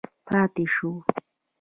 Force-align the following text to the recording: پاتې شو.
پاتې 0.27 0.65
شو. 0.73 0.89